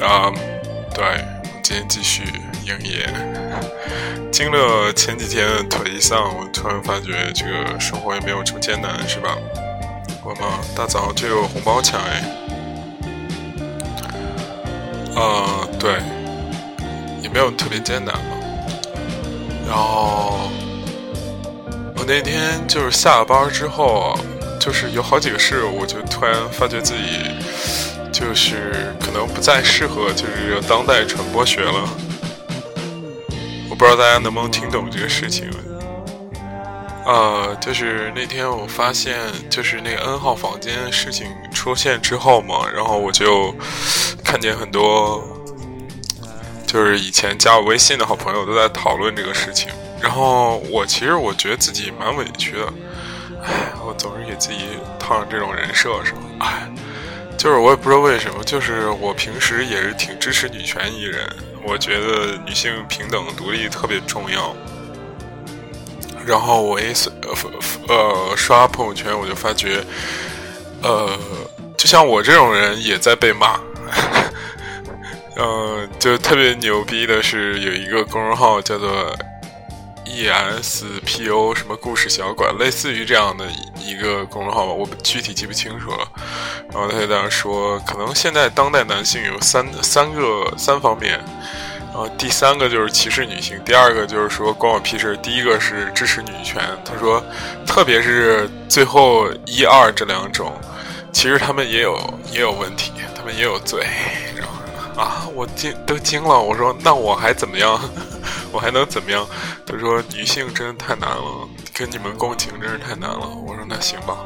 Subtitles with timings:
[0.00, 0.32] 啊，
[0.94, 1.24] 对，
[1.62, 2.24] 今天继续
[2.64, 3.08] 营业。
[4.32, 9.36] 经了前几天的颓丧，我突然发觉这个生活也没有这么艰难，是吧？
[10.22, 10.44] 我们
[10.74, 12.22] 大早就有红包抢哎。
[15.14, 16.00] 啊，对，
[17.22, 18.36] 也没有特别艰难嘛。
[19.66, 20.50] 然后
[21.96, 24.18] 我那天就是下了班之后。
[24.60, 27.00] 就是有好几个事，我就突然发觉自己
[28.20, 31.88] 就是可能不再适合就是当代传播学了。
[33.70, 35.50] 我不知道大家能不能听懂这个事情。
[37.06, 39.16] 呃，就是那天我发现，
[39.48, 43.52] 就是那个 N 号房间事情出现之后嘛，然后我就
[44.22, 45.20] 看见很多
[46.66, 52.72] 就是以前加我微信的好朋友都在讨论这个事情，然后我其实我觉得自己蛮委屈的。
[53.42, 54.58] 唉，我总是给自己
[54.98, 56.20] 套上这种人设，是吧？
[56.40, 56.70] 唉，
[57.40, 61.26] 就是我也不知道为什么，就是我平时也是挺支持女权艺人，
[61.64, 64.54] 我觉得女性平等独立特别重要。
[66.26, 66.92] 然后我一
[67.22, 67.32] 呃
[67.88, 69.82] 呃刷朋友圈，我就发觉，
[70.82, 71.18] 呃，
[71.78, 73.58] 就像我这种人也在被骂。
[75.36, 79.16] 嗯， 就特别牛逼的是有一个公众号叫做。
[80.10, 83.46] ESPO 什么故事小馆，类似于这样的
[83.80, 86.08] 一个公众号吧，我具体记不清楚了。
[86.72, 91.12] 然后他就在那说，可能现在当代男性有三三个三方面，
[91.92, 96.62] 然后第三个就是歧视女性，第二个就是说关我屁事，第一个是支持女权。
[96.84, 97.22] 他说，
[97.66, 100.52] 特别是最后一二这两种，
[101.12, 101.98] 其实他们也有
[102.32, 103.86] 也有问题，他们也有罪。
[104.36, 104.54] 然后
[105.00, 107.80] 啊，我惊都惊了，我说那我还怎么样？
[108.52, 109.26] 我还能怎么样？
[109.66, 113.28] 他说女性真的太难了，跟你们共情真是太难了。
[113.28, 114.16] 我说那行吧，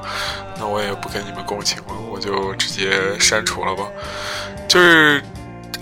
[0.59, 3.85] 那我也不跟你们共情了，我就直接删除了吧。
[4.67, 5.23] 就是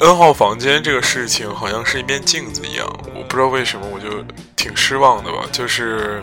[0.01, 4.25] N 号房间这个事情，好像是一面镜子一样，我不知道为什么，我就
[4.57, 5.45] 挺失望的吧。
[5.53, 6.23] 就是，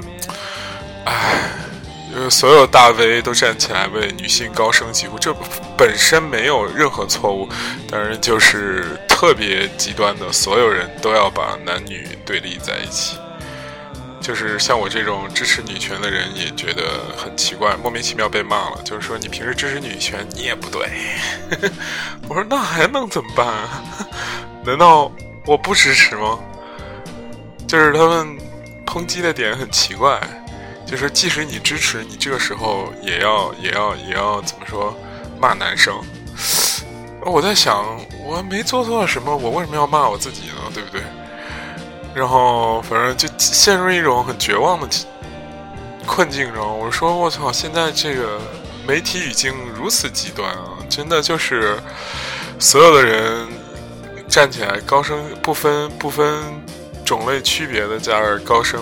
[1.05, 1.51] 唉，
[2.13, 5.33] 就是所有大 V 都站起来为女性高声疾呼，这
[5.79, 7.49] 本身没有任何错误，
[7.89, 8.85] 但是就是。
[9.19, 13.17] 特别极端的，所有人都要把男女对立在一起，
[14.21, 16.83] 就是像我这种支持女权的人也觉得
[17.17, 18.81] 很奇怪，莫名其妙被骂了。
[18.85, 20.87] 就是说你平时支持女权，你也不对。
[22.29, 23.53] 我说那还能怎么办？
[24.63, 25.11] 难道
[25.45, 26.39] 我不支持吗？
[27.67, 28.37] 就是他们
[28.85, 30.17] 抨击的点很奇怪，
[30.85, 34.97] 就是即使你支持，你这个时候也要也要也要怎么说
[35.39, 35.93] 骂男生？
[37.21, 37.85] 我在想，
[38.25, 40.55] 我没做错什么，我为什么要骂我自己呢？
[40.73, 41.01] 对不对？
[42.15, 44.87] 然后反正就陷入一种很绝望的
[46.05, 46.79] 困境中。
[46.79, 48.39] 我说：“我操，现在这个
[48.87, 50.79] 媒体语境如此极端啊！
[50.89, 51.77] 真的就是
[52.57, 53.47] 所有的人
[54.27, 56.43] 站起来高声，不分不分
[57.05, 58.81] 种类区别的在这高声，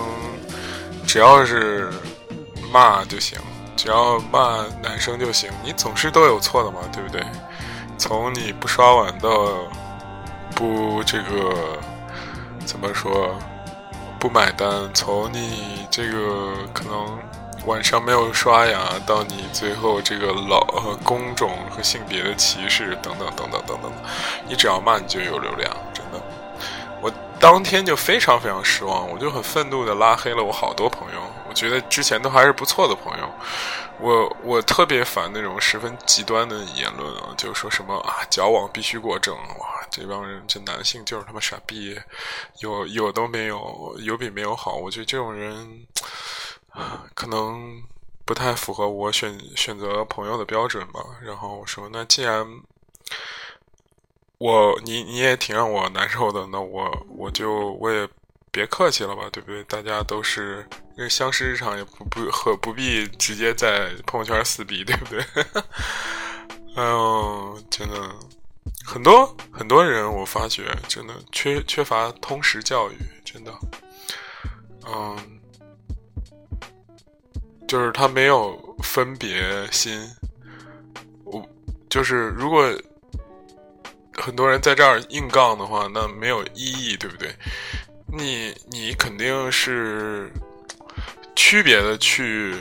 [1.06, 1.90] 只要是
[2.72, 3.38] 骂就行，
[3.78, 5.48] 只要骂男生就行。
[5.62, 7.22] 你总是都有错的嘛，对不对？”
[7.96, 9.30] 从你不刷碗到
[10.54, 11.78] 不这个
[12.64, 13.34] 怎么说
[14.20, 17.18] 不买单，从你这个可能
[17.66, 20.60] 晚上没有刷牙到你最后这个老
[21.02, 23.92] 工种和性别的歧视等等等等等等，
[24.48, 26.20] 你只要骂你就有流量，真的。
[27.00, 31.20] 我当天就非常非常失望，我就很愤怒的拉黑了我好多朋友。
[31.58, 33.28] 觉得之前都还是不错的朋友。
[34.00, 42.00] 我我特别烦那种十分极端的言论啊，就是说什么啊，矫枉必须过正，哇，这帮人这男性就是他妈傻逼，
[42.60, 44.76] 有有都没有，有比没有好。
[44.76, 45.84] 我觉得这种人
[47.12, 47.82] 可能
[48.24, 51.00] 不太符合我选选择朋友的标准吧。
[51.20, 52.46] 然后我说，那既然
[54.38, 58.08] 我你你也挺让我难受的，那我我就我也。
[58.50, 59.62] 别客气了吧，对不对？
[59.64, 60.66] 大家都是
[60.96, 65.20] 因为相识日常，也不不和不必直接在朋友圈撕逼，对不对？
[66.76, 68.14] 哎呦，真的，
[68.84, 73.52] 很多很多人，我发觉真的缺缺乏通识教育，真的，
[74.86, 75.40] 嗯，
[77.66, 80.08] 就是他没有分别心。
[81.24, 81.46] 我
[81.90, 82.72] 就是如果
[84.14, 87.34] 很多人在这儿硬杠的话，那没有意义，对不对？
[88.10, 90.30] 你你肯定是
[91.36, 92.54] 区别的去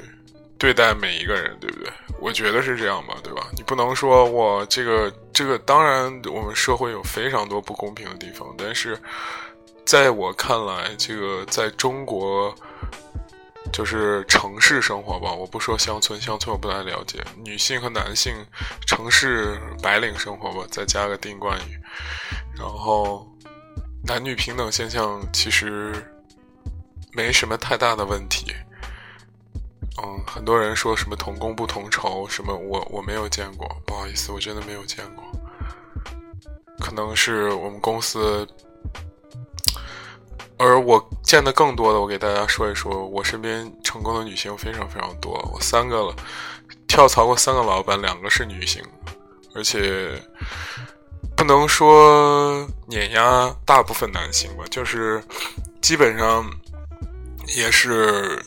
[0.58, 1.92] 对待每一个人，对不对？
[2.20, 3.48] 我觉得是这样吧，对吧？
[3.56, 9.00] 你不能说我这个这个，当然我们社会有非常多不公平的地方，但是
[9.86, 12.54] 在我看来，这个在中国
[13.72, 17.24] 就是城市生活吧，我不说乡村，乡村我不太了解。
[17.46, 18.34] 女性和男性，
[18.86, 21.78] 城市白领生活吧，再加个定冠语，
[22.58, 23.28] 然后
[24.08, 25.94] 男女平等现象其实
[27.12, 28.54] 没什么太大的问题。
[30.02, 35.26] 嗯，很多人说什么同工不同酬，什么我我没有见过，不好意思，我真的没有见过。
[36.80, 38.48] 可能是我们公司。
[40.60, 45.34] 而我见的更多的，我给大家说一说，我身边成功的女性非常非常多。
[45.54, 46.16] 我三个了，
[46.88, 48.82] 跳槽过三个老板，两个是女性，
[49.54, 50.20] 而且
[51.38, 55.24] 不能说碾压大部分男性吧，就是
[55.82, 56.44] 基本上
[57.56, 58.44] 也是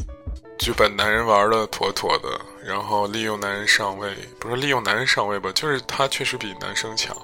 [0.59, 2.29] 就把男人玩的妥妥的，
[2.67, 7.17] 然后利用男人上位，不是利用男人上位吧，就是他确实比男生强，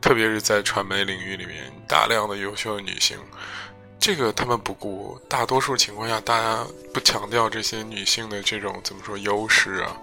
[0.00, 3.18] 特别是在传媒领域里面，大量的优秀的女性。
[3.98, 6.64] 这个他们不顾，大多数情况下，大家
[6.94, 9.94] 不强调这些女性的这种怎么说优势啊，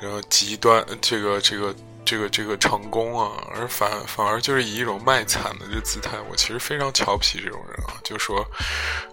[0.00, 1.74] 然后极端这个这个这个
[2.04, 8.40] 这个这个成功啊，而反反而就是以一种卖惨的这姿态，我其实非常瞧不起这种人啊，就说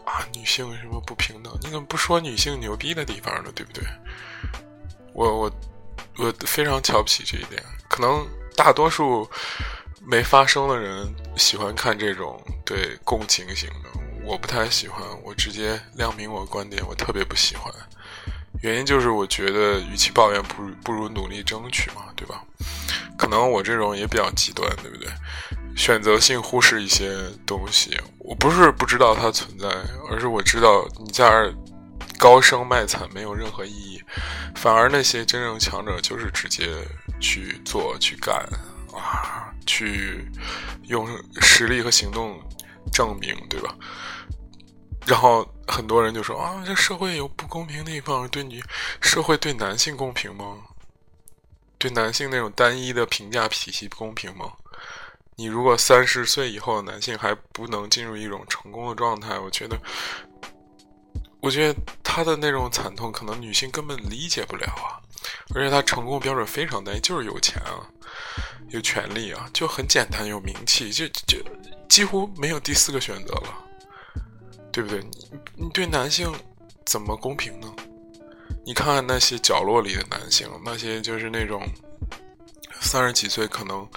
[0.06, 3.52] 啊女性什么不平等，你怎么不说女性牛逼的地方呢？
[3.56, 3.84] 对不对？
[5.14, 5.52] 我我
[6.18, 9.30] 我非常瞧不起这一点，可能大多数
[10.02, 13.90] 没发生的人喜欢看这种对共情型的。
[14.24, 17.74] 我不太喜欢，我直接亮明我观点，我特别不喜欢。
[18.62, 22.44] 原因就是我觉得，与其抱怨，不如不如努力争取嘛，对吧？
[23.22, 25.08] 可能我这种也比较极端，对不对？
[25.76, 27.16] 选择性忽视一些
[27.46, 29.68] 东西，我不是不知道它存在，
[30.10, 31.56] 而是我知道你在这
[32.18, 34.02] 高声卖惨没有任何意义，
[34.56, 36.68] 反而那些真正强者就是直接
[37.20, 38.36] 去做、去干
[38.92, 40.28] 啊，去
[40.88, 41.08] 用
[41.40, 42.42] 实力和行动。
[42.92, 43.74] 证明对吧？
[45.06, 48.62] 然后很多人就说啊，这社会有不公平的地方，对女
[49.00, 50.58] 社会对男性公平吗？
[51.81, 54.54] 对男性那种单一的评价体系不公平吗？
[55.36, 59.75] 你如果三十岁以后的男性还不能进入一种成功的状态，我觉得，
[61.42, 65.01] 我觉得他的那种惨痛，可能女性根本理解不了啊。
[65.56, 67.81] 而且他成功标准非常单一，就是有钱啊，
[68.69, 71.39] 有权利啊，就很简单，有名气，就就。
[71.89, 73.66] 几乎没有第四个选择了，
[74.72, 75.01] 对不对？
[75.01, 76.34] 你你对男性
[76.86, 77.68] 怎么公平呢？
[78.66, 81.68] 你看那些角落里的男性，那些就是那种
[82.80, 83.88] 三十几岁可能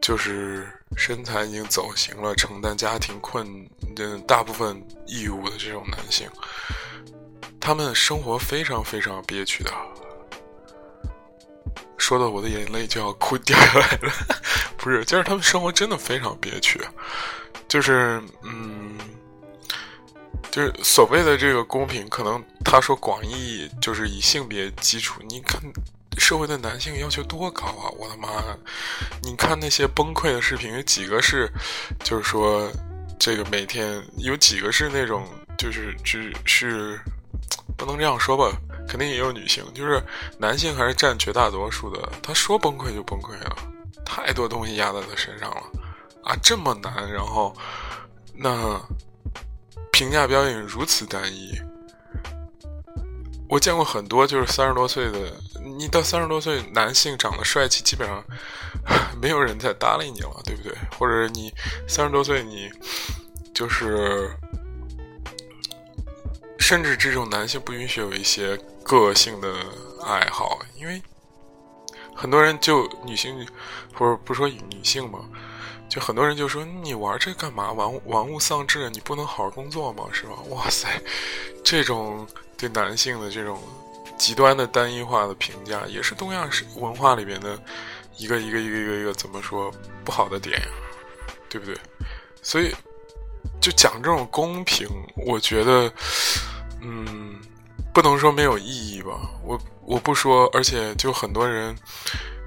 [0.00, 6.28] 就是身材已经走形了，承担家庭困的大部分义务的这种男性，
[7.58, 9.72] 他们生活非常非常憋屈的。
[11.96, 14.12] 说的我的眼泪就要哭掉下来了，
[14.76, 16.80] 不是，就是他们生活真的非常憋屈，
[17.68, 18.98] 就是嗯，
[20.50, 25.60] 就是所谓的这个公平，可能他说广义就是以性别基础，你看
[26.18, 27.88] 社会的男性要求多高啊！
[27.96, 28.28] 我的妈，
[29.22, 31.50] 你看那些崩溃的视频，有几个是，
[32.02, 32.70] 就是说
[33.18, 35.26] 这个每天有几个是那种，
[35.56, 37.00] 就是只是
[37.76, 38.50] 不能这样说吧。
[38.88, 40.02] 肯定也有女性，就是
[40.36, 42.12] 男性还是占绝大多数的。
[42.20, 43.56] 他说崩溃就崩溃了，
[44.04, 45.62] 太多东西压在他身上了
[46.24, 47.08] 啊，这么难。
[47.12, 47.54] 然后，
[48.34, 48.80] 那
[50.00, 51.52] 评价标准如此单一，
[53.50, 55.18] 我见过很多，就是三十多岁的，
[55.62, 58.24] 你到三十多岁，男性长得帅气，基本上
[59.20, 60.74] 没有人再搭理你了，对不对？
[60.98, 61.52] 或者你
[61.86, 62.70] 三十多岁，你
[63.52, 64.30] 就是，
[66.58, 68.58] 甚至这种男性不允许有一些。
[68.82, 69.54] 个性的
[70.02, 71.00] 爱好，因为
[72.16, 73.46] 很多人就女性，
[73.94, 75.20] 或者不说女性嘛，
[75.90, 77.72] 就很多人就说你玩这干嘛？
[77.72, 80.04] 玩玩物丧志，你不能好好工作吗？
[80.12, 80.34] 是吧？
[80.50, 80.88] 哇塞，
[81.64, 83.60] 这种对男性的这种
[84.16, 87.60] 极端的单一化的评价，也是东亚文化里边的
[88.16, 89.70] 一个一个一个一个一个怎么说
[90.04, 90.62] 不好的点，
[91.48, 91.76] 对不对？
[92.40, 92.72] 所以
[93.60, 94.88] 就讲这种公平，
[95.26, 95.92] 我觉得，
[96.80, 97.40] 嗯。
[97.92, 101.76] 不能说没有意义吧，我我不说，而且就很多人，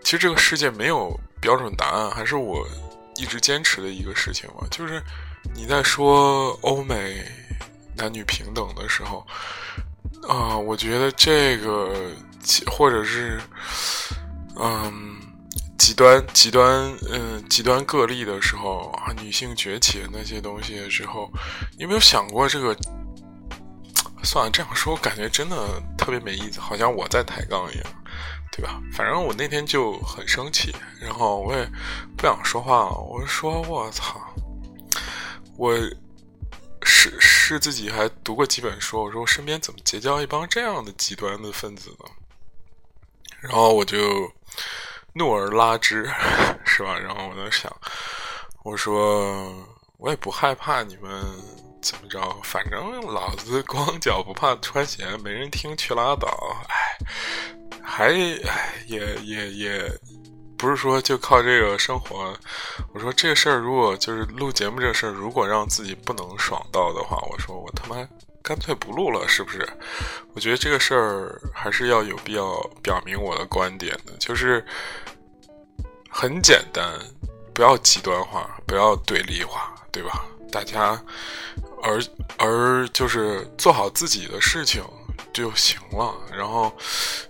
[0.02, 2.66] 其实这个世界没有标准答案，还是我
[3.24, 4.68] 一直坚持的一个事情嘛。
[4.70, 5.02] 就是
[5.56, 7.26] 你在说欧美
[7.96, 9.26] 男女平等的时候，
[10.28, 12.12] 啊，我觉得这个
[12.68, 13.40] 或者是
[14.60, 15.18] 嗯
[15.78, 21.32] 极端极端嗯极端个例的时候啊，女性崛起那些东西的时候，
[21.78, 22.76] 你有没有想过这个？
[24.26, 27.86] 算了，这样说感觉真的特别没意思，好像我在抬杠一样，
[28.56, 28.80] 对吧？
[28.92, 31.68] 反正我那天就很生气，然后我也
[32.16, 32.94] 不想说话了。
[32.94, 34.22] 我说：“我操，
[35.58, 35.76] 我
[36.84, 39.04] 是是自己还读过几本书。
[39.04, 42.06] 我说我身边怎么结交一帮这样的极端的分子呢？
[43.42, 44.32] 然后我就
[45.14, 46.06] 怒而拉之，
[46.64, 46.98] 是吧？
[47.00, 47.76] 然后我在想，
[48.64, 49.52] 我说
[49.98, 51.12] 我也不害怕你们
[51.82, 56.28] 怎么着，反正老子光脚不怕穿鞋，没人听去拉倒。
[56.70, 56.98] 哎，
[57.96, 60.00] 还哎也也也。
[60.58, 62.34] 不是说就靠这个生活，
[62.94, 68.08] 我说这个事儿如果就是录节目这事儿，如果让自己不能爽到的话，我说我他妈
[68.42, 69.68] 干脆不录了，是不是？
[70.34, 74.66] 我觉得这个事儿还是要有必要表明我的观点的，就是
[76.10, 76.98] 很简单，
[77.54, 80.26] 不要极端化，不要对立化，对吧？
[80.50, 80.98] 大家
[81.84, 82.02] 而
[82.38, 84.82] 而就是做好自己的事情。
[85.32, 86.16] 就行了。
[86.32, 86.72] 然后，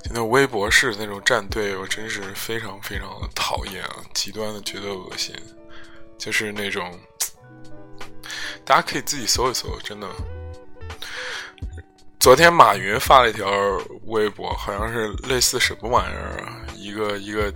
[0.03, 5.35] 现在微博式那种站队，我真是非常非常的讨厌啊，极端的觉得恶心。
[6.17, 6.99] 就是那种，
[8.63, 10.07] 大家可以自己搜一搜，真的。
[12.19, 13.49] 昨天马云发了一条
[14.05, 17.53] 微博，好像是类似什么玩意儿啊，一个一个。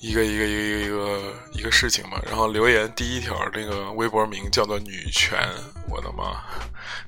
[0.00, 5.36] 一个一个一个一个一个事情嘛，然后留言第一条那个微博名叫做“女权”，
[5.88, 6.42] 我的妈！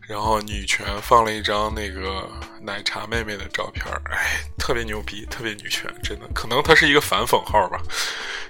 [0.09, 2.29] 然后女权放了一张那个
[2.61, 7.81] 奶茶妹妹的照片，哎，特别牛逼，特别女权，真的，可能她是一个反讽号吧。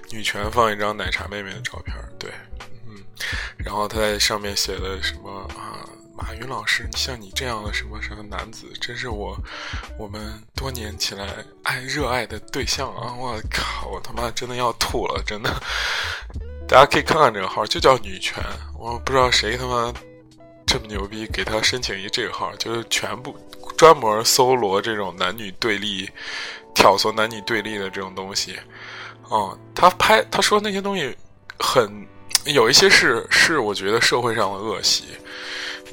[0.09, 2.31] 女权放一张奶茶妹妹的照片，对，
[2.87, 3.03] 嗯，
[3.57, 5.87] 然后她在上面写的什么啊？
[6.13, 9.35] 马云老师，像你这样的什么什么男子，真是我
[9.97, 11.27] 我们多年起来
[11.63, 13.15] 爱热爱的对象啊！
[13.17, 15.49] 我靠，我他妈真的要吐了，真的！
[16.67, 18.43] 大家可以看看这个号，就叫女权。
[18.77, 19.91] 我不知道谁他妈
[20.71, 23.35] 这么牛逼，给他申请一这个号，就是全部
[23.75, 26.09] 专门搜罗这种男女对立、
[26.73, 28.57] 挑唆男女对立的这种东西。
[29.23, 31.13] 哦，他拍他说那些东西，
[31.59, 32.07] 很
[32.45, 35.03] 有一些是是我觉得社会上的恶习。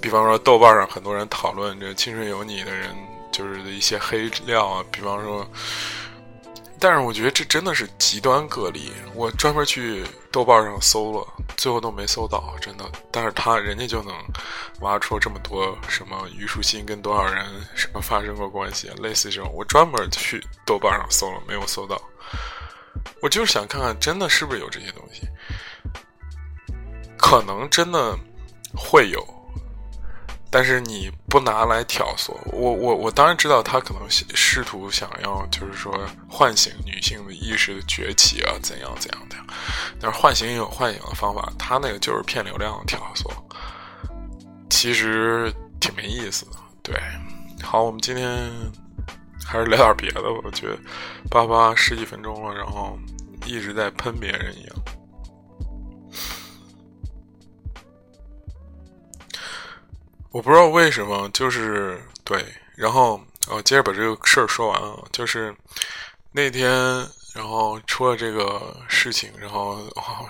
[0.00, 2.94] 比方说，豆瓣上很多人讨论这《青春有你》的人，
[3.32, 4.84] 就是一些黑料啊。
[4.92, 5.44] 比方说，
[6.78, 8.92] 但是我觉得这真的是极端个例。
[9.12, 11.26] 我专门去豆瓣上搜了，
[11.58, 12.90] 最后都没搜到，真的。
[13.10, 14.14] 但是他人家就能
[14.80, 19.52] 挖出这么多什么虞书欣跟多少人什么发生过关系，类似这种。
[19.52, 22.00] 我专门去豆瓣上搜了，没有搜到。
[23.20, 25.22] 我就是想看看，真的是不是有这些东西？
[27.18, 28.16] 可能真的
[28.76, 29.37] 会有。
[30.50, 35.94] 但是你不拿来挑唆我，我我当然知道他可能试图想要，就是说
[36.28, 39.46] 唤醒女性的意识的崛起啊，怎样怎样怎样。
[40.00, 43.30] 但是唤醒也有唤醒的方法，他那个就是骗流量的挑唆，
[44.70, 46.52] 其实挺没意思的。
[46.82, 46.98] 对，
[47.62, 48.50] 好，我们今天
[49.44, 50.28] 还是聊点别的吧。
[50.44, 50.78] 我觉得
[51.28, 52.98] 八八十几分钟了，然后
[53.44, 54.76] 一直在喷别人一样。
[60.30, 62.44] 我不知道为什么，就是对，
[62.76, 63.20] 然后
[63.50, 65.54] 我接着把这个事儿说完啊，就是
[66.32, 66.70] 那天，
[67.34, 69.78] 然后出了这个事情，然后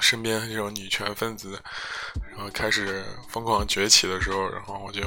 [0.00, 1.60] 身边这种女权分子，
[2.30, 5.02] 然后开始疯狂崛起的时候，然后我就，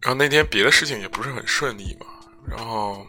[0.00, 2.06] 然后那天别的事情也不是很顺利嘛，
[2.46, 3.04] 然后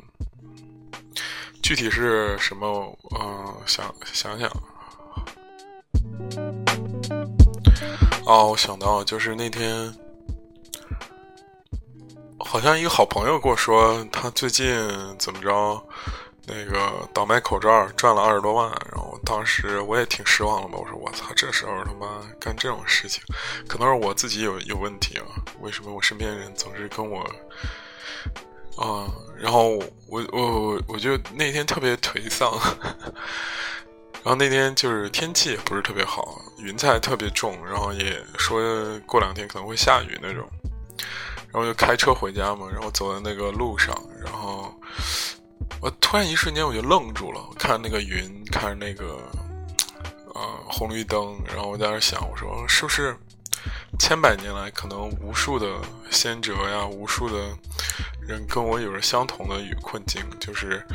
[1.61, 4.51] 具体是什么，嗯，想想想。
[8.27, 9.95] 哦，我想到就是那天，
[12.37, 14.77] 好像一个好朋友跟我说，他最近
[15.17, 15.81] 怎么着，
[16.45, 20.77] 那个倒卖口罩赚了二十多万，然后当时我也挺失望的吧。
[20.77, 23.23] 我说我操，这时候他妈干这种事情，
[23.65, 25.23] 可能是我自己有有问题啊？
[25.61, 27.21] 为什么我身边人总是跟我
[28.75, 29.07] 啊？
[29.37, 29.69] 然后
[30.09, 32.51] 我我我就那天特别颓丧。
[34.27, 38.59] 然后那天就是天气也不是特别好，云彩特别重，然后也说
[39.05, 40.45] 过两天可能会下雨那种，
[41.49, 44.69] 然后就开车回家嘛，然后走在那个路上，然后
[45.79, 49.17] 我突然一瞬间我就愣住了，看那个云，看那个
[50.35, 53.15] 呃红绿灯，然后我在那想，我说是不是
[53.97, 55.73] 千百年来可能无数的
[56.11, 57.57] 先哲呀，无数的
[58.19, 60.85] 人跟我有着相同的与困境，就是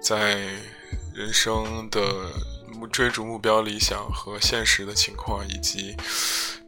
[0.00, 0.36] 在
[1.12, 2.00] 人生的。
[2.92, 5.96] 追逐目标、理想和现实的情况，以及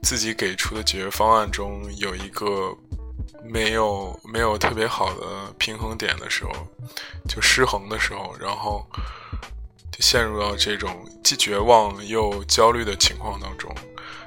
[0.02, 2.76] 自己给出的解决方案中有一个
[3.44, 6.52] 没有没有特别好的平衡点的时候，
[7.28, 8.86] 就失衡的时候，然后
[9.92, 13.74] 就陷入到这种既绝望又焦虑的情况当中。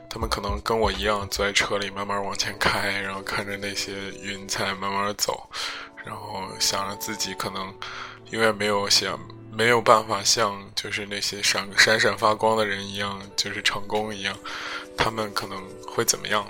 [0.10, 5.50] 他们可能跟我一样坐在车里慢慢往前开，然后看着那些云彩慢慢走，
[6.04, 7.74] 然后想着自己可能
[8.32, 9.18] 永远没有想。
[9.52, 14.36] 没有办法像就是那些闪闪闪发光的人一样，就是成功一样，
[14.98, 16.46] 他们可能会怎么样？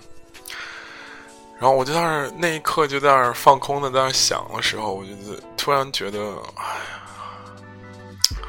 [1.59, 5.11] 然后我就在那儿那一刻就在那儿放空的在那儿想的时候，我就
[5.55, 6.19] 突然觉得，
[6.55, 7.03] 哎呀，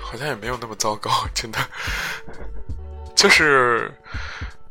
[0.01, 1.59] 好像也没有那么糟糕，真的，
[3.15, 3.93] 就是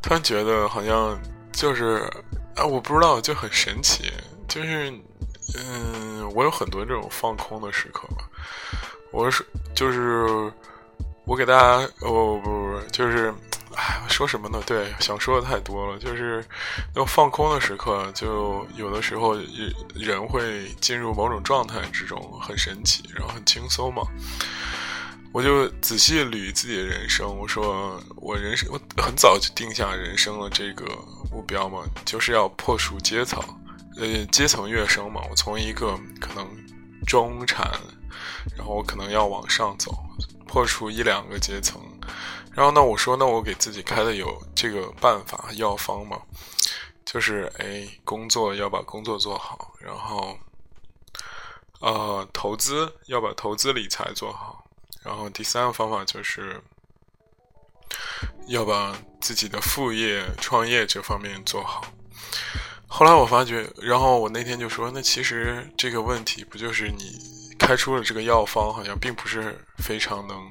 [0.01, 1.19] 突然觉得好像
[1.51, 2.09] 就是
[2.55, 4.11] 啊，我不知道，就很神奇，
[4.47, 4.91] 就是
[5.55, 8.27] 嗯，我有很多这种放空的时刻吧。
[9.11, 10.51] 我是就是
[11.25, 13.33] 我给大家，哦不不不，就是。
[13.73, 14.61] 哎，说什么呢？
[14.67, 15.97] 对，想说的太多了。
[15.97, 16.43] 就是
[16.93, 24.01] 那放空的时刻，就有的时候人人会进入某种状态之中，很神奇，然后很轻松嘛。
[25.31, 30.83] 我就仔细捋自己的人生，我说我人生，我很早就定下人生的这个
[31.31, 33.41] 目标嘛，就是要破除阶层，
[33.95, 35.21] 呃，阶层跃升嘛。
[35.29, 36.45] 我从一个可能
[37.07, 37.71] 中产，
[38.57, 39.91] 然后我可能要往上走，
[40.47, 41.81] 破除一两个阶层。
[42.53, 46.21] 然后呢，我说，那我给自己开的有这个办法药方嘛，
[47.05, 50.37] 就是哎，工作要把工作做好，然后，
[51.79, 54.65] 呃，投资要把投资理财做好，
[55.01, 56.61] 然后第三个方法就是
[58.47, 61.85] 要把自己的副业创业这方面做好。
[62.85, 67.17] 后来我发觉，然后我那天就说，那其实这个问题不就是你
[67.61, 70.49] 开出了这个药方，好像并不是非常能。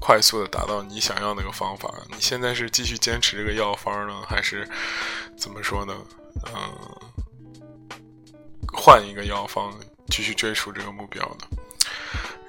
[0.00, 4.68] 快速的达到你想要那个方法，你现在是继续坚持这个药方呢，还是
[5.38, 5.94] 怎么说呢？
[6.52, 6.52] 嗯，
[8.72, 9.72] 换一个药方
[10.08, 11.46] 继续追逐这个目标呢。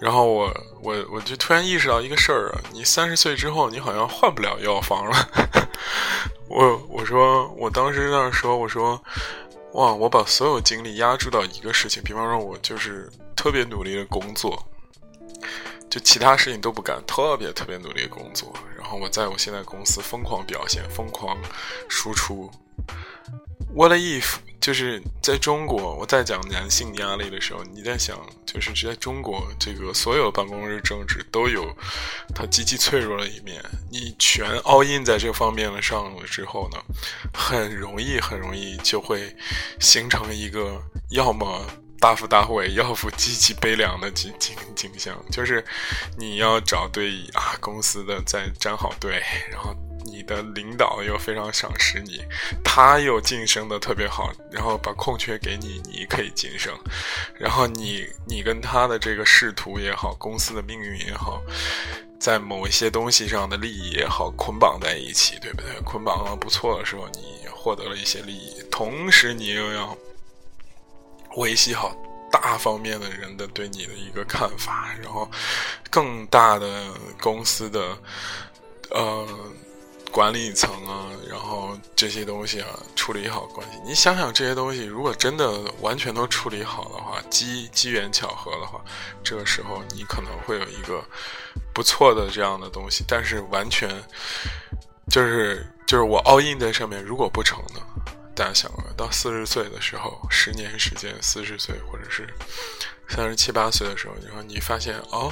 [0.01, 0.51] 然后我
[0.81, 5.29] 我我就突然意识到一个事儿啊，你三十岁之后，你好像换不了药方了。
[6.49, 9.01] 我我说我当时那说我说
[9.73, 13.09] 哇，我把所有精力压注到一个事情，比方说我就是
[13.45, 14.67] 特别努力的工作。
[15.87, 18.51] 就其他事情都不干，特别特别努力工作。
[18.75, 21.37] 然后我在我现在公司疯狂表现，疯狂
[21.87, 22.50] 输出。
[23.75, 24.37] What if？
[24.59, 31.72] 就是在中国，我在讲男性压力的时候，你在想，就是在中国这个所有办公室政治都有
[32.33, 33.63] 它极其脆弱的一面。
[33.91, 36.79] 你全 all in 在这方面了上了之后呢，
[37.31, 39.35] 很容易很容易就会
[39.79, 41.63] 形成一个要么。
[42.00, 45.64] 大富大贵，要富极其悲凉的景景景象，就是
[46.18, 52.22] 你要找对啊公司的在站好队，然后你的领导又非常赏识你，
[52.64, 56.77] 他又晋升的特别好，然后把空缺给你，你可以晋升，
[57.40, 61.42] 然后你你跟他的这个仕途也好，公司的命运也好，
[62.20, 65.81] 在某一些东西上的利益也好捆绑在一起，对不对？
[65.84, 69.98] 捆绑了不错的时候，你获得了一些利益，同时你又要。
[71.35, 71.95] 维系好
[72.31, 75.29] 大方面的人的对你的一个看法，然后
[75.89, 77.98] 更大的公司的
[78.89, 79.27] 呃
[80.11, 83.77] 管理层啊，然后这些东西啊处理好关系。
[83.85, 88.79] 你想想这些东西，如果真的完全都处理好的话，机机缘巧合的话，
[89.24, 91.03] 这个时候你可能会有一个
[91.74, 93.03] 不错的这样的东西。
[93.07, 93.89] 但是完全
[95.09, 97.81] 就是就是我 all in 在上面，如果不成呢？
[98.35, 102.27] 大家想过，到四十岁的时候，十年时间，四十岁或者是
[103.07, 105.31] 三十七八岁的时候，然后你发现哦，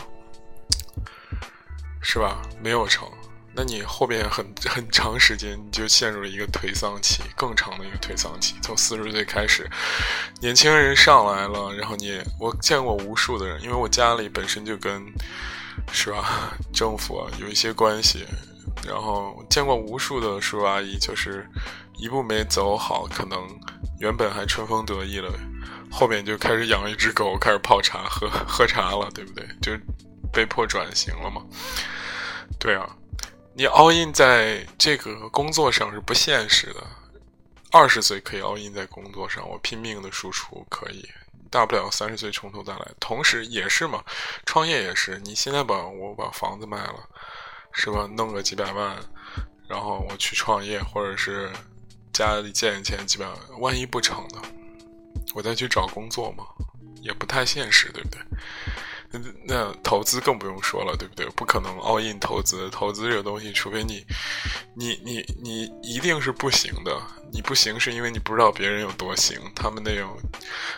[2.01, 2.41] 是吧？
[2.61, 3.05] 没有成，
[3.53, 8.55] 那你后边很很长时间你就陷入了一个颓丧期，更长的一个颓丧期。
[8.61, 9.69] 从四十岁开始，
[10.39, 15.03] 年轻人上来了，然后你我见过无数的人，因为我家里本身就跟
[15.91, 18.25] 是吧政府啊有一些关系，
[18.87, 21.45] 然后见过无数的叔叔阿姨，就是。
[21.95, 23.47] 一步没走好，可能
[23.99, 25.31] 原本还春风得意了，
[25.89, 29.47] 后面就开始养一只狗，开始泡茶喝喝茶了，对不对？
[29.61, 29.71] 就
[30.31, 31.41] 被迫转型了嘛。
[32.59, 32.89] 对啊，
[33.53, 36.83] 你 all in 在这个工作上是不现实的。
[37.71, 41.07] 二十岁可以 all in 在工作上，我拼命的输出可以，
[41.49, 42.87] 大不了三十岁从头再来。
[42.99, 44.03] 同时也是嘛，
[44.45, 47.07] 创业也是，你现在把我把房子卖了，
[47.71, 48.07] 是吧？
[48.17, 48.97] 弄个几百万，
[49.67, 51.49] 然后我去创业，或者是。
[52.13, 54.41] 家里借点钱，基本上万一不成呢？
[55.33, 56.45] 我再去找工作嘛，
[57.01, 58.21] 也不太现实，对不对？
[59.11, 61.25] 那那投资更不用说了，对不对？
[61.35, 64.05] 不可能 all in 投资，投资这个东西，除非你，
[64.75, 67.01] 你你你一定是不行的。
[67.31, 70.15] 你不行是因为你不知道别人有多行，他们那种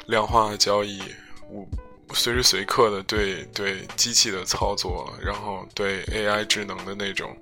[0.08, 1.02] 量化交易，
[1.50, 1.68] 我。
[2.16, 7.36] 随时随刻的对对机器的操作，然后对 AI 智能的那种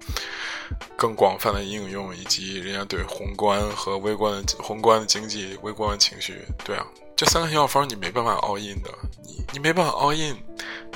[0.97, 8.89] 更广泛的应用，以及人家对宏观和微观的宏观的经济、微观的情绪，对啊，这三个药方你没办法 all in 的，
[9.23, 10.35] 你你没办法 all in，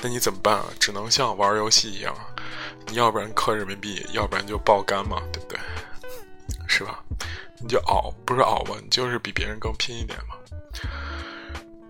[0.02, 0.66] 那你怎么办啊？
[0.80, 2.14] 只能像玩游戏一样，
[2.88, 5.58] 你要不然氪人民币，要不然就爆肝嘛，对不对？
[6.66, 7.02] 是吧？
[7.60, 10.34] 你就熬，不是熬吧，你就是比别人更拼一点嘛。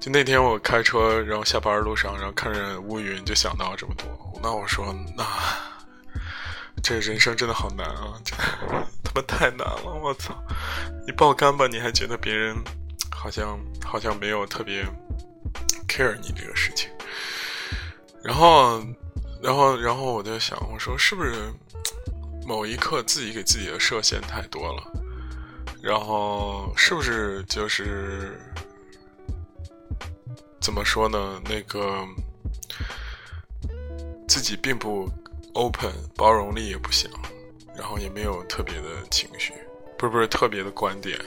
[0.01, 4.07] 就那天我开车，然后下班路上，然后看着乌云，就想到了这么多。
[4.41, 5.25] 那我说，那
[6.83, 8.15] 这人生真的好难啊！
[8.25, 8.37] 这
[9.03, 10.01] 他妈太难了！
[10.01, 10.41] 我操，
[11.05, 12.57] 你爆肝吧，你还觉得别人
[13.11, 14.85] 好像好像没有特别
[15.89, 16.89] care 你这个事情。
[18.23, 18.81] 然后，
[19.43, 21.53] 然后，然后我就想，我说是不是
[22.47, 24.83] 某一刻自己给自己的设限太多了？
[25.83, 28.41] 然后是不是就是？
[30.61, 31.41] 怎么说呢？
[31.45, 32.07] 那个
[34.27, 35.11] 自己并不
[35.55, 37.11] open，包容力也不行，
[37.77, 39.55] 然后也没有特别的情绪，
[39.97, 41.19] 不是不是特别的观点，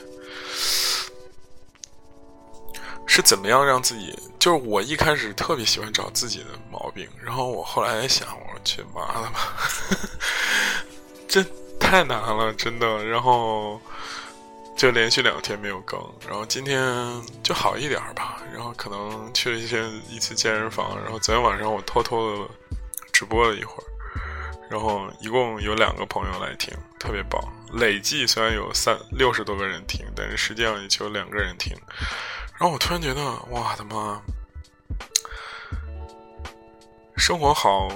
[3.08, 4.18] 是怎么样让自己？
[4.38, 9.58] 就是我一开始特别喜欢找自己的毛病，然后我后来想，我去妈的吧，
[11.28, 11.44] 这
[11.80, 13.04] 太难了，真的。
[13.06, 13.80] 然后。
[14.82, 16.82] 就连续两天没有更，然后今天
[17.44, 18.42] 就好一点吧。
[18.52, 22.50] 然后可能去了一些一次健身房，然后昨天晚上我偷偷的
[23.14, 23.86] 直播了一会儿，
[24.72, 27.40] 然后一共有两个朋友来听，特别棒。
[27.74, 31.78] 累计虽然有三六十多个人听，但是实际上也就两个人听。
[32.58, 34.20] 然后我突然觉得，哇他妈，
[37.18, 37.88] 生活好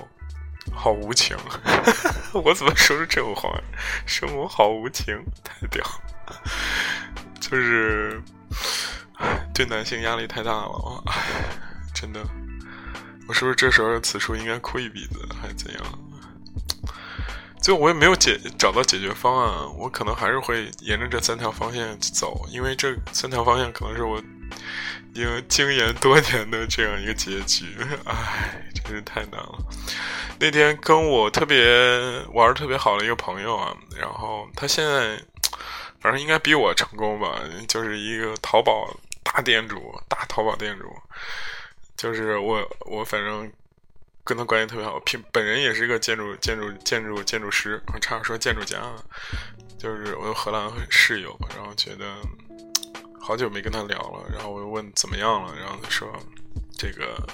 [0.71, 1.35] 好无情。
[2.31, 3.49] 我怎么说出这种话？
[4.05, 5.83] 生活好无情，太屌。
[7.47, 8.19] 就是，
[9.53, 11.21] 对男性压力太大了，唉，
[11.93, 12.19] 真的，
[13.27, 15.83] 我是不是这时候此处应该哭一鼻子，还是怎样？
[17.61, 24.17] 最后我也没有解找到解决方案，我可能还是会沿着这三条方向走，因为这三条方向可能是我
[25.13, 29.59] 已经经研多年的这样一个结局，唉，真是太难了。
[30.39, 31.63] 那天跟我特别
[32.33, 35.21] 玩特别好的一个朋友啊，然后他现在。
[36.05, 40.95] 反正应该比我成功吧，就是一个淘宝大店主，大淘宝店主。
[41.97, 43.51] 就是我，我反正
[44.23, 48.79] 跟他关系特别好，平本人也是一个建筑、建筑、建筑、建筑师，差点说建筑家。
[49.79, 52.05] 就是我有荷兰室友，然后觉得
[53.19, 56.07] 好久没跟他聊了，然后我又问怎么样了，然后他说
[56.77, 57.27] 这个，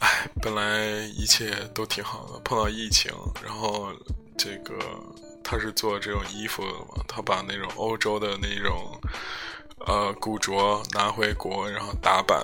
[0.00, 3.92] 哎，本来一切都挺好的，碰到疫情，然后
[4.36, 4.74] 这个。
[5.44, 7.04] 他是做这种衣服的嘛？
[7.06, 9.00] 他把那种欧洲的那种，
[9.86, 12.40] 呃，古着拿回国，然后打版，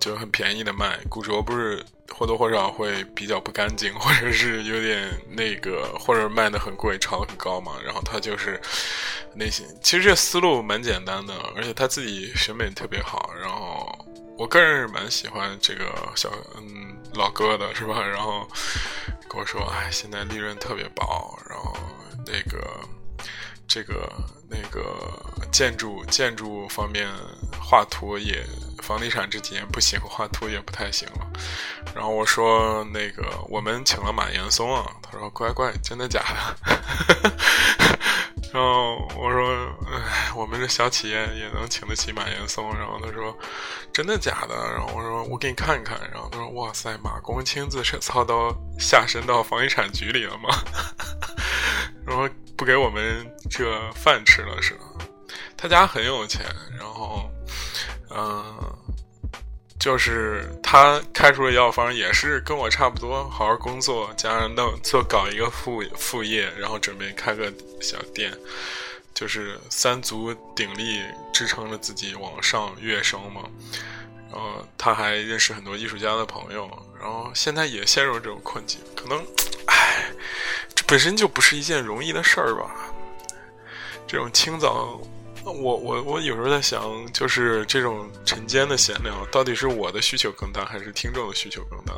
[0.00, 0.98] 就很便宜的卖。
[1.08, 7.72] 古着不是或多或少会比较不干净，或者是有点那个，或者卖的很贵，炒的很高嘛。
[7.82, 8.60] 然后他就是
[9.34, 13.32] 那些，其实这思路蛮简单的，而且他自己审美特别好。
[13.40, 14.01] 然后
[14.38, 15.84] 我个人是蛮喜欢这个
[16.16, 18.00] 小嗯老哥的，是吧？
[18.04, 18.46] 然后。
[19.28, 21.74] 跟我说，哎，现在利润特别薄，然后
[22.26, 22.62] 那个，
[23.66, 24.12] 这个
[24.46, 24.94] 那个
[25.50, 27.08] 建筑建筑方面
[27.58, 28.44] 画图也，
[28.82, 31.26] 房地产这几年不行，画图也不太行了。
[31.94, 37.32] 然后我说，那个我们请了马岩松啊，他说乖乖，真的假的？
[38.52, 39.48] 然后我说，
[39.90, 42.72] 哎，我们这小企业也能请得起马岩松。
[42.76, 43.36] 然后他说，
[43.92, 44.54] 真的假的？
[44.54, 45.98] 然后我说，我给你看看。
[46.12, 50.50] 然后他说，哇塞，马工亲自操刀下身到房地产局里了吗？
[52.06, 54.84] 然后不给我们这饭吃了是吧？
[55.56, 56.44] 他家很有钱，
[56.78, 57.30] 然后，
[58.10, 58.78] 嗯。
[59.82, 68.32] 就是他开出的药方也是跟我差不多，好好工作，加上弄做搞一个副副业，然后准备开个小店，
[69.12, 73.42] 就是三足鼎立支撑着自己往上跃升嘛。
[74.30, 79.18] 然后他还认识很多艺术家的朋友，然后现在也陷入这种困境，可能，
[79.66, 80.12] 唉，
[80.76, 82.72] 这本身就不是一件容易的事儿吧。
[84.06, 85.00] 这种清早。
[85.52, 91.94] 我我我有时候在想，就是这种晨间的闲聊，到底是我的需求更大，还是听众的需求更大？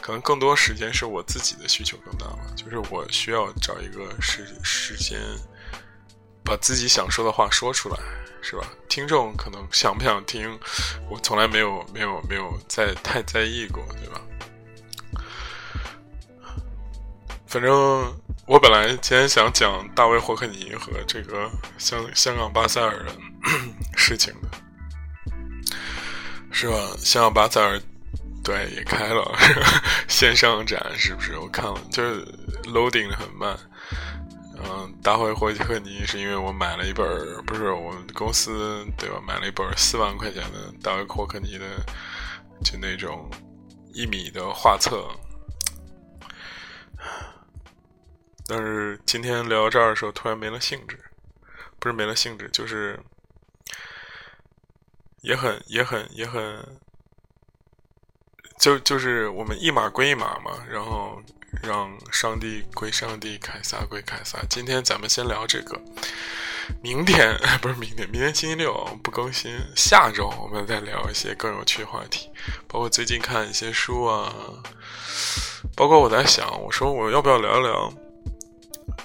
[0.00, 5.20] 可能更多时间是我自己的需求更大吧，就是我需要找一个时时间，
[6.44, 7.98] 把自己想说的话说出来，
[8.40, 8.66] 是吧？
[8.88, 10.58] 听众可能想不想听，
[11.10, 14.20] 我从来没有没有没有在太在意过，对吧？
[17.46, 18.14] 反正
[18.48, 23.12] 我本来今天想讲大卫霍克尼和这个香香港巴塞尔的
[23.94, 24.48] 事情的，
[26.50, 26.74] 是吧？
[26.96, 27.78] 香港巴塞尔
[28.42, 29.38] 对也开了
[30.08, 31.36] 线上展，是不是？
[31.38, 32.24] 我看了，就是
[32.64, 33.54] loading 很慢。
[34.64, 37.06] 嗯，大卫霍克尼是因为我买了一本，
[37.44, 39.20] 不是我们公司对吧？
[39.26, 41.66] 买了一本四万块钱的大卫霍克尼的，
[42.64, 43.28] 就那种
[43.92, 45.06] 一米的画册。
[48.48, 50.98] 但是今天聊到这儿的时候，突然没了兴致，
[51.78, 52.98] 不是没了兴致，就是
[55.20, 56.80] 也很也很也很，
[58.58, 61.20] 就就是我们一码归一码嘛，然后
[61.62, 64.38] 让上帝归上帝，凯撒归凯撒。
[64.48, 65.78] 今天咱们先聊这个。
[66.82, 69.58] 明天 不是明天，明天星期六不更新。
[69.76, 72.30] 下周我们再聊一些更有趣的话题，
[72.66, 74.32] 包括最近看一些书啊，
[75.76, 77.92] 包括我在想，我说我要不要聊一聊，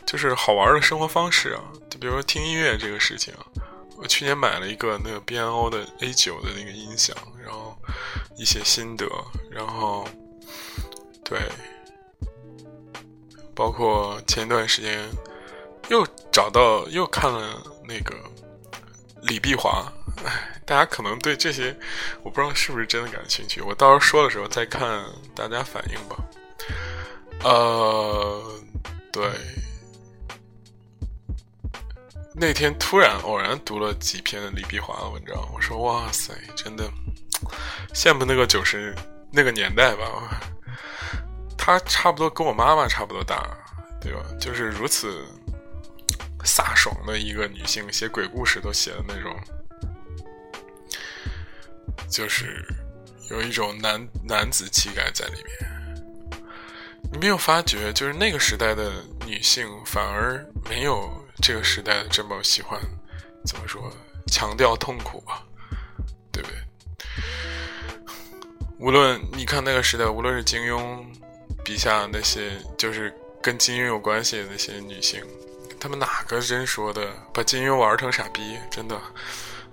[0.06, 1.62] 就是好玩的生活方式啊？
[1.90, 3.34] 就比如说听音乐这个事情，
[3.98, 7.78] 我去年买了一个那个 B&O 的 A 九的那个音响，然后
[8.38, 9.08] 一些心得，
[9.52, 10.08] 然后
[11.24, 11.40] 对，
[13.56, 15.10] 包括前段时间。
[15.90, 18.16] 又找到又看了那个
[19.24, 19.92] 李碧华，
[20.24, 21.78] 哎，大家可能对这些
[22.24, 25.04] 我不知道是不是真的感兴趣，我到时候说的时候再看
[25.36, 26.16] 大家反应吧。
[27.44, 28.42] 呃，
[29.12, 29.30] 对，
[32.36, 36.90] 那天突然偶然读了几篇李碧华的文章，我说哇塞，真的
[37.94, 38.96] 羡慕那个九十
[39.32, 40.42] 那个年代吧，
[41.58, 43.56] 他差不多跟我妈妈差不多大，
[44.02, 44.20] 对吧？
[44.40, 45.26] 就是如此。
[46.46, 49.34] 飒爽的一个女性，写鬼故事都写的那种，
[52.10, 52.68] 就是
[53.30, 56.34] 有一种男男子气概在里面。
[57.10, 58.92] 你没有发觉，就是那个时代的
[59.26, 62.80] 女性反而没有这个时代这么喜欢，
[63.46, 63.92] 怎么说，
[64.28, 65.44] 强调痛苦吧，
[66.32, 66.58] 对不对？
[68.80, 71.06] 无论你看那个时代，无论是金庸
[71.64, 75.24] 笔下那些，就是跟金庸有关系的那些女性。
[75.80, 78.58] 他们哪个真说的把金庸玩成傻逼？
[78.72, 79.00] 真的，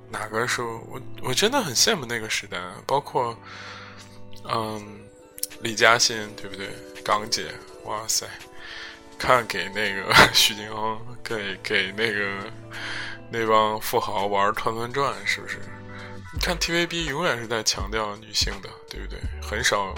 [0.08, 0.78] 哪个说？
[0.88, 3.36] 我我真的很羡慕那个时代，包括，
[4.44, 5.00] 嗯，
[5.60, 6.70] 李嘉欣对不对？
[7.04, 7.52] 港姐，
[7.84, 8.26] 哇塞，
[9.20, 12.50] 看给那个许晋亨，给给那个
[13.30, 15.58] 那帮富豪玩团团转，是不是？
[16.32, 19.20] 你看 TVB 永远是在强调女性的，对不对？
[19.42, 19.94] 很少。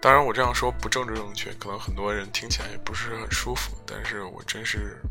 [0.00, 3.76] 当然，我这样说不政治正确，可能很多人听起来也不是很舒服。
[3.84, 5.02] 但是我真是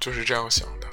[0.00, 0.88] 就是这样想的，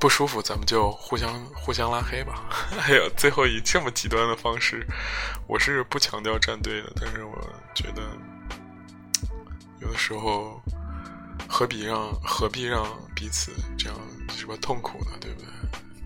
[0.00, 2.42] 不舒服咱们就互相互相拉黑吧。
[2.80, 4.86] 哎呀，最后以这么极端的方式，
[5.46, 7.36] 我是不强调站队的，但是我
[7.74, 8.02] 觉得
[9.80, 10.58] 有的时候
[11.46, 13.98] 何必让何必让彼此这样
[14.30, 15.12] 什么痛苦呢？
[15.20, 15.48] 对不对？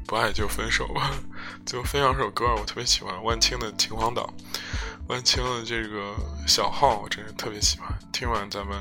[0.06, 1.12] 不爱就分手吧。
[1.64, 4.22] 最后分享首歌，我特别喜欢万青的《秦皇岛》。
[5.08, 6.14] 万青的这个
[6.48, 7.88] 小号，我真是特别喜欢。
[8.12, 8.76] 听完咱们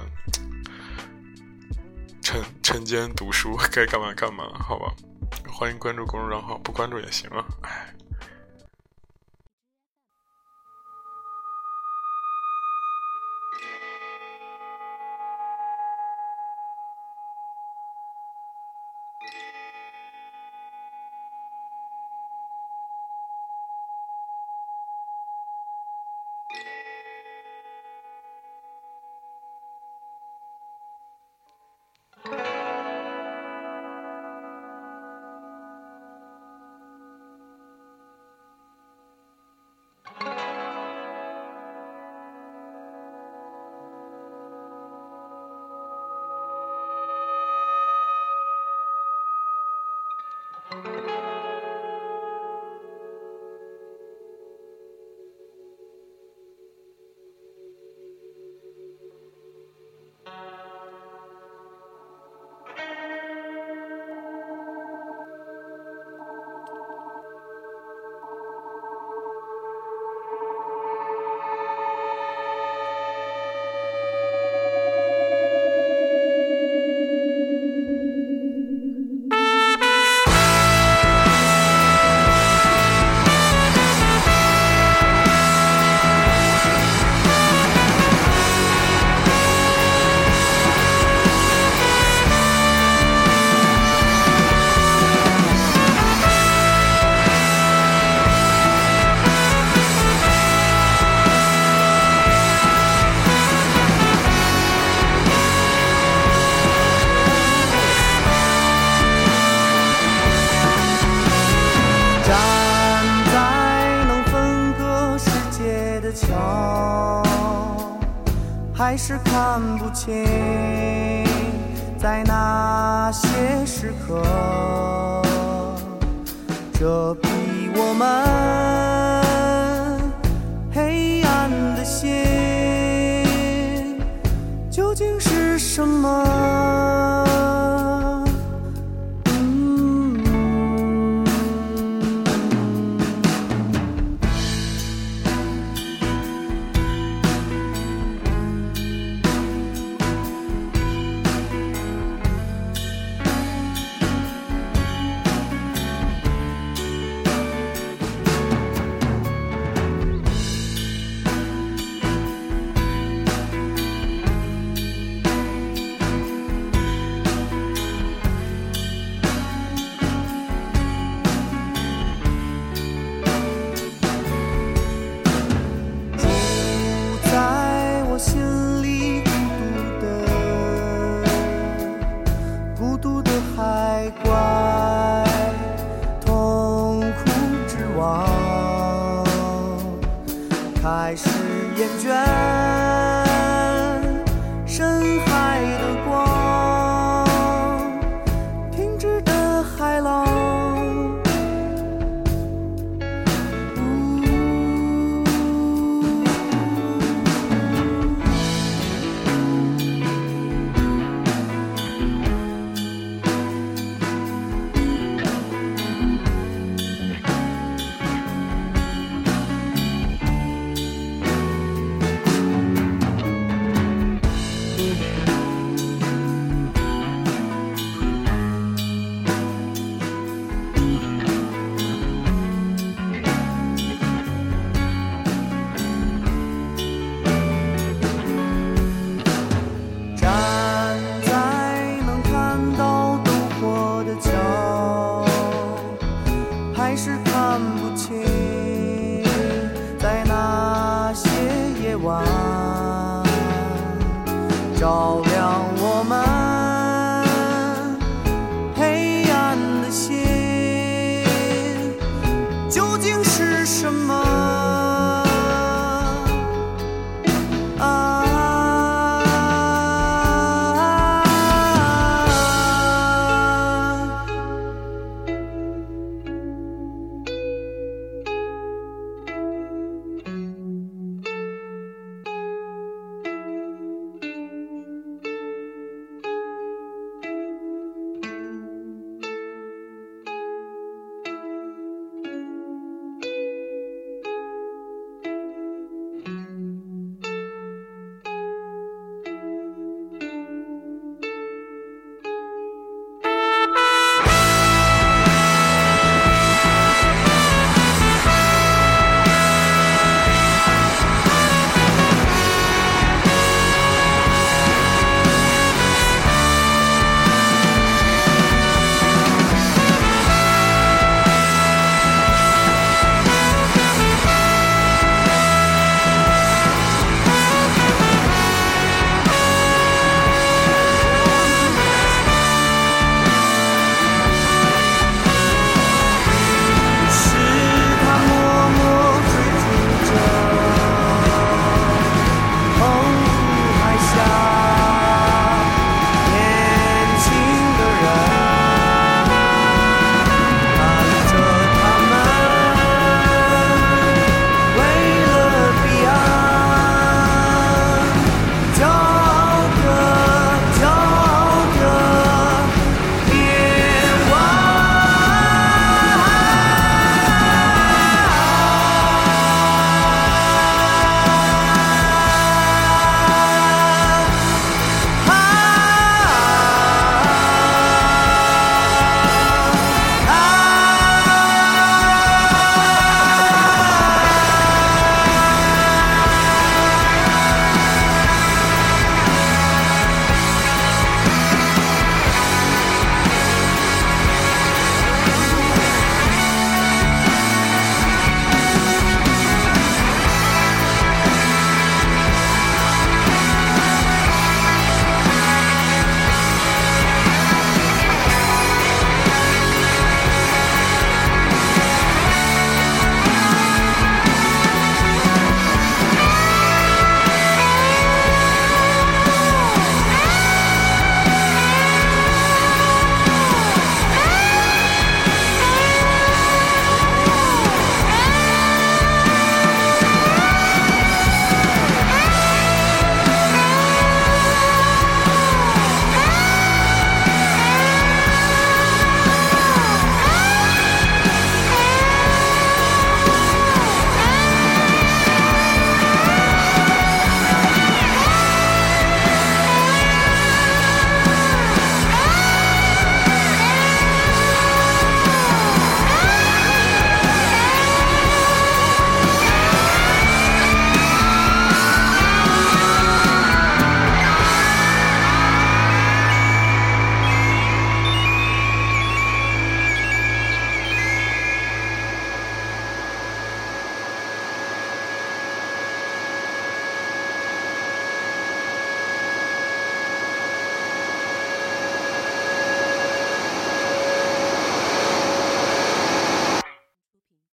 [2.24, 4.94] 晨晨间读书，该干嘛干嘛，好吧？
[5.52, 7.44] 欢迎关注公众账号，不关注也行啊。
[7.64, 7.94] 唉。